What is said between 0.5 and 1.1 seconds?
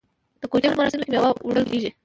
کوژدې په مراسمو